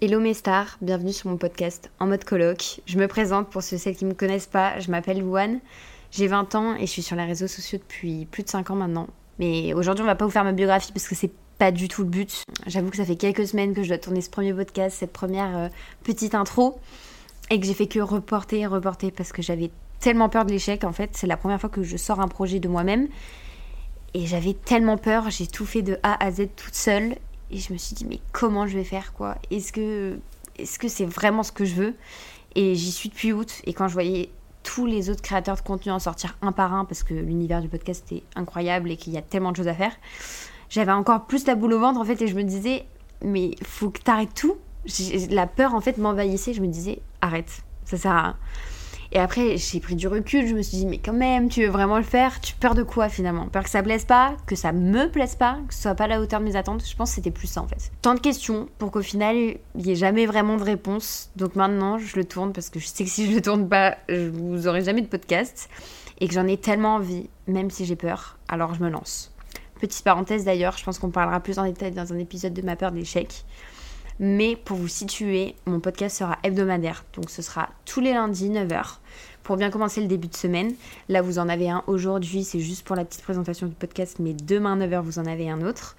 Hello 0.00 0.18
mes 0.18 0.34
stars, 0.34 0.76
bienvenue 0.82 1.12
sur 1.12 1.30
mon 1.30 1.36
podcast 1.36 1.90
en 2.00 2.06
mode 2.06 2.24
colloque. 2.24 2.80
Je 2.84 2.98
me 2.98 3.06
présente 3.06 3.48
pour 3.48 3.62
ceux 3.62 3.78
celles 3.78 3.94
qui 3.94 4.04
ne 4.04 4.10
me 4.10 4.14
connaissent 4.14 4.48
pas, 4.48 4.80
je 4.80 4.90
m'appelle 4.90 5.20
Louane, 5.20 5.60
j'ai 6.10 6.26
20 6.26 6.54
ans 6.56 6.74
et 6.74 6.80
je 6.80 6.90
suis 6.90 7.02
sur 7.02 7.14
les 7.14 7.24
réseaux 7.24 7.46
sociaux 7.46 7.78
depuis 7.78 8.26
plus 8.26 8.42
de 8.42 8.48
5 8.48 8.70
ans 8.70 8.74
maintenant. 8.74 9.06
Mais 9.38 9.72
aujourd'hui 9.72 10.02
on 10.02 10.06
va 10.06 10.16
pas 10.16 10.24
vous 10.24 10.32
faire 10.32 10.42
ma 10.42 10.52
biographie 10.52 10.90
parce 10.90 11.06
que 11.06 11.14
c'est 11.14 11.30
pas 11.58 11.70
du 11.70 11.86
tout 11.86 12.02
le 12.02 12.08
but. 12.08 12.42
J'avoue 12.66 12.90
que 12.90 12.96
ça 12.96 13.04
fait 13.04 13.14
quelques 13.14 13.46
semaines 13.46 13.72
que 13.72 13.84
je 13.84 13.88
dois 13.88 13.98
tourner 13.98 14.20
ce 14.20 14.30
premier 14.30 14.52
podcast, 14.52 14.96
cette 14.98 15.12
première 15.12 15.56
euh, 15.56 15.68
petite 16.02 16.34
intro 16.34 16.80
et 17.50 17.60
que 17.60 17.66
j'ai 17.66 17.74
fait 17.74 17.86
que 17.86 18.00
reporter 18.00 18.60
et 18.60 18.66
reporter 18.66 19.12
parce 19.12 19.32
que 19.32 19.42
j'avais 19.42 19.70
tellement 20.00 20.28
peur 20.28 20.44
de 20.44 20.50
l'échec 20.50 20.82
en 20.82 20.92
fait. 20.92 21.10
C'est 21.12 21.28
la 21.28 21.36
première 21.36 21.60
fois 21.60 21.70
que 21.70 21.84
je 21.84 21.96
sors 21.96 22.20
un 22.20 22.28
projet 22.28 22.58
de 22.58 22.68
moi-même 22.68 23.06
et 24.12 24.26
j'avais 24.26 24.54
tellement 24.54 24.98
peur, 24.98 25.30
j'ai 25.30 25.46
tout 25.46 25.66
fait 25.66 25.82
de 25.82 25.98
A 26.02 26.22
à 26.22 26.32
Z 26.32 26.48
toute 26.56 26.74
seule 26.74 27.14
et 27.50 27.58
je 27.58 27.72
me 27.72 27.78
suis 27.78 27.94
dit 27.94 28.04
mais 28.04 28.20
comment 28.32 28.66
je 28.66 28.76
vais 28.76 28.84
faire 28.84 29.12
quoi? 29.12 29.36
Est-ce 29.50 29.72
que 29.72 30.18
est-ce 30.56 30.78
que 30.78 30.88
c'est 30.88 31.04
vraiment 31.04 31.42
ce 31.42 31.52
que 31.52 31.64
je 31.64 31.74
veux? 31.74 31.94
Et 32.54 32.74
j'y 32.74 32.92
suis 32.92 33.08
depuis 33.08 33.32
août 33.32 33.62
et 33.64 33.72
quand 33.72 33.88
je 33.88 33.94
voyais 33.94 34.30
tous 34.62 34.86
les 34.86 35.10
autres 35.10 35.22
créateurs 35.22 35.56
de 35.56 35.60
contenu 35.60 35.92
en 35.92 35.98
sortir 35.98 36.36
un 36.40 36.52
par 36.52 36.72
un 36.72 36.84
parce 36.84 37.02
que 37.02 37.14
l'univers 37.14 37.60
du 37.60 37.68
podcast 37.68 38.10
est 38.12 38.22
incroyable 38.34 38.90
et 38.90 38.96
qu'il 38.96 39.12
y 39.12 39.18
a 39.18 39.22
tellement 39.22 39.52
de 39.52 39.56
choses 39.56 39.68
à 39.68 39.74
faire, 39.74 39.92
j'avais 40.70 40.92
encore 40.92 41.26
plus 41.26 41.46
la 41.46 41.54
boule 41.54 41.74
au 41.74 41.80
ventre 41.80 42.00
en 42.00 42.04
fait 42.04 42.20
et 42.22 42.28
je 42.28 42.34
me 42.34 42.42
disais 42.42 42.86
mais 43.22 43.52
faut 43.62 43.90
que 43.90 44.00
t'arrêtes 44.00 44.34
tout. 44.34 44.56
La 45.30 45.46
peur 45.46 45.74
en 45.74 45.80
fait 45.80 45.98
m'envahissait, 45.98 46.52
je 46.52 46.60
me 46.60 46.68
disais 46.68 47.00
arrête, 47.20 47.62
ça 47.84 47.96
sert 47.96 48.12
à 48.12 48.22
rien. 48.22 48.36
Et 49.12 49.18
après, 49.18 49.56
j'ai 49.56 49.80
pris 49.80 49.94
du 49.94 50.08
recul, 50.08 50.46
je 50.46 50.54
me 50.54 50.62
suis 50.62 50.78
dit, 50.78 50.86
mais 50.86 50.98
quand 50.98 51.12
même, 51.12 51.48
tu 51.48 51.62
veux 51.62 51.70
vraiment 51.70 51.98
le 51.98 52.04
faire? 52.04 52.40
Tu 52.40 52.54
peur 52.54 52.74
de 52.74 52.82
quoi 52.82 53.08
finalement? 53.08 53.46
Peur 53.46 53.64
que 53.64 53.70
ça 53.70 53.82
plaise 53.82 54.04
pas, 54.04 54.36
que 54.46 54.56
ça 54.56 54.72
me 54.72 55.08
plaise 55.08 55.36
pas, 55.36 55.58
que 55.68 55.74
ce 55.74 55.82
soit 55.82 55.94
pas 55.94 56.04
à 56.04 56.08
la 56.08 56.20
hauteur 56.20 56.40
de 56.40 56.44
mes 56.44 56.56
attentes? 56.56 56.84
Je 56.86 56.96
pense 56.96 57.10
que 57.10 57.16
c'était 57.16 57.30
plus 57.30 57.46
ça 57.46 57.62
en 57.62 57.68
fait. 57.68 57.92
Tant 58.02 58.14
de 58.14 58.20
questions 58.20 58.68
pour 58.78 58.90
qu'au 58.90 59.02
final, 59.02 59.36
il 59.36 59.58
n'y 59.76 59.92
ait 59.92 59.96
jamais 59.96 60.26
vraiment 60.26 60.56
de 60.56 60.64
réponse. 60.64 61.30
Donc 61.36 61.54
maintenant, 61.54 61.98
je 61.98 62.16
le 62.16 62.24
tourne 62.24 62.52
parce 62.52 62.70
que 62.70 62.80
je 62.80 62.86
sais 62.86 63.04
que 63.04 63.10
si 63.10 63.30
je 63.30 63.34
le 63.34 63.42
tourne 63.42 63.68
pas, 63.68 63.96
je 64.08 64.28
vous 64.28 64.66
aurai 64.66 64.82
jamais 64.82 65.02
de 65.02 65.06
podcast. 65.06 65.68
Et 66.20 66.28
que 66.28 66.34
j'en 66.34 66.46
ai 66.46 66.56
tellement 66.56 66.94
envie, 66.94 67.28
même 67.48 67.70
si 67.70 67.84
j'ai 67.84 67.96
peur, 67.96 68.38
alors 68.48 68.74
je 68.74 68.82
me 68.82 68.88
lance. 68.88 69.32
Petite 69.80 70.04
parenthèse 70.04 70.44
d'ailleurs, 70.44 70.78
je 70.78 70.84
pense 70.84 71.00
qu'on 71.00 71.10
parlera 71.10 71.40
plus 71.40 71.58
en 71.58 71.64
détail 71.64 71.90
dans 71.90 72.12
un 72.12 72.18
épisode 72.18 72.54
de 72.54 72.62
ma 72.62 72.76
peur 72.76 72.92
d'échec. 72.92 73.44
Mais 74.20 74.56
pour 74.56 74.76
vous 74.76 74.88
situer, 74.88 75.56
mon 75.66 75.80
podcast 75.80 76.18
sera 76.18 76.38
hebdomadaire. 76.42 77.04
Donc 77.14 77.30
ce 77.30 77.42
sera 77.42 77.70
tous 77.84 78.00
les 78.00 78.12
lundis, 78.12 78.50
9h, 78.50 78.98
pour 79.42 79.56
bien 79.56 79.70
commencer 79.70 80.00
le 80.00 80.06
début 80.06 80.28
de 80.28 80.36
semaine. 80.36 80.74
Là, 81.08 81.20
vous 81.20 81.38
en 81.38 81.48
avez 81.48 81.68
un 81.68 81.82
aujourd'hui, 81.86 82.44
c'est 82.44 82.60
juste 82.60 82.84
pour 82.86 82.96
la 82.96 83.04
petite 83.04 83.22
présentation 83.22 83.66
du 83.66 83.74
podcast, 83.74 84.18
mais 84.20 84.32
demain, 84.32 84.76
9h, 84.76 85.00
vous 85.00 85.18
en 85.18 85.26
avez 85.26 85.50
un 85.50 85.62
autre. 85.62 85.96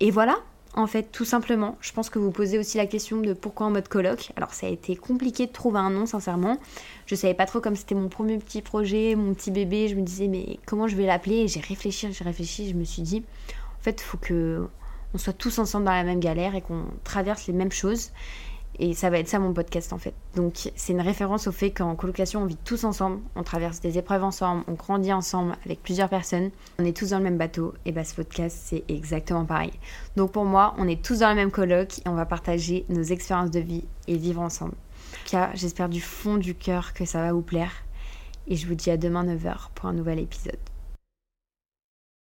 Et 0.00 0.10
voilà, 0.10 0.36
en 0.74 0.86
fait, 0.86 1.04
tout 1.10 1.24
simplement. 1.24 1.78
Je 1.80 1.92
pense 1.92 2.10
que 2.10 2.18
vous 2.18 2.30
posez 2.30 2.58
aussi 2.58 2.76
la 2.76 2.86
question 2.86 3.22
de 3.22 3.32
pourquoi 3.32 3.66
en 3.66 3.70
mode 3.70 3.88
colloque. 3.88 4.30
Alors, 4.36 4.52
ça 4.52 4.66
a 4.66 4.70
été 4.70 4.94
compliqué 4.94 5.46
de 5.46 5.52
trouver 5.52 5.78
un 5.78 5.90
nom, 5.90 6.04
sincèrement. 6.04 6.58
Je 7.06 7.14
savais 7.14 7.32
pas 7.34 7.46
trop 7.46 7.60
comme 7.60 7.76
c'était 7.76 7.94
mon 7.94 8.08
premier 8.08 8.36
petit 8.38 8.60
projet, 8.60 9.14
mon 9.14 9.32
petit 9.32 9.50
bébé. 9.50 9.88
Je 9.88 9.94
me 9.94 10.02
disais, 10.02 10.28
mais 10.28 10.58
comment 10.66 10.86
je 10.86 10.96
vais 10.96 11.06
l'appeler? 11.06 11.48
J'ai 11.48 11.60
réfléchi, 11.60 12.12
j'ai 12.12 12.24
réfléchi. 12.24 12.68
Je 12.68 12.74
me 12.74 12.84
suis 12.84 13.02
dit, 13.02 13.24
en 13.80 13.82
fait, 13.82 14.02
il 14.02 14.04
faut 14.04 14.18
que 14.18 14.66
on 15.14 15.18
soit 15.18 15.32
tous 15.32 15.58
ensemble 15.58 15.84
dans 15.84 15.92
la 15.92 16.04
même 16.04 16.20
galère 16.20 16.54
et 16.54 16.62
qu'on 16.62 16.84
traverse 17.04 17.46
les 17.46 17.52
mêmes 17.52 17.72
choses. 17.72 18.10
Et 18.78 18.92
ça 18.92 19.08
va 19.08 19.18
être 19.18 19.28
ça 19.28 19.38
mon 19.38 19.54
podcast 19.54 19.94
en 19.94 19.98
fait. 19.98 20.12
Donc 20.34 20.70
c'est 20.74 20.92
une 20.92 21.00
référence 21.00 21.46
au 21.46 21.52
fait 21.52 21.70
qu'en 21.70 21.94
colocation 21.96 22.42
on 22.42 22.44
vit 22.44 22.58
tous 22.62 22.84
ensemble, 22.84 23.20
on 23.34 23.42
traverse 23.42 23.80
des 23.80 23.96
épreuves 23.96 24.22
ensemble, 24.22 24.64
on 24.68 24.74
grandit 24.74 25.14
ensemble 25.14 25.56
avec 25.64 25.82
plusieurs 25.82 26.10
personnes, 26.10 26.50
on 26.78 26.84
est 26.84 26.94
tous 26.94 27.10
dans 27.10 27.18
le 27.18 27.24
même 27.24 27.38
bateau. 27.38 27.72
Et 27.86 27.92
bah 27.92 28.04
ce 28.04 28.14
podcast 28.14 28.58
c'est 28.60 28.84
exactement 28.88 29.46
pareil. 29.46 29.72
Donc 30.16 30.32
pour 30.32 30.44
moi 30.44 30.74
on 30.76 30.86
est 30.88 31.02
tous 31.02 31.20
dans 31.20 31.28
la 31.28 31.34
même 31.34 31.50
coloc 31.50 32.00
et 32.00 32.08
on 32.08 32.14
va 32.14 32.26
partager 32.26 32.84
nos 32.90 33.02
expériences 33.02 33.50
de 33.50 33.60
vie 33.60 33.84
et 34.08 34.18
vivre 34.18 34.42
ensemble. 34.42 34.74
J'espère 35.54 35.88
du 35.88 36.00
fond 36.00 36.36
du 36.36 36.54
cœur 36.54 36.92
que 36.92 37.04
ça 37.04 37.20
va 37.20 37.32
vous 37.32 37.42
plaire. 37.42 37.72
Et 38.46 38.56
je 38.56 38.66
vous 38.66 38.74
dis 38.74 38.90
à 38.90 38.96
demain 38.96 39.24
9h 39.24 39.70
pour 39.74 39.88
un 39.88 39.92
nouvel 39.92 40.20
épisode. 40.20 40.58